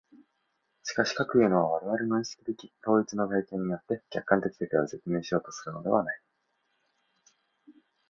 [0.81, 6.21] しかし、かくいうのは我々の意識的統一の体験によって客観的世界を説明しようとするのではない。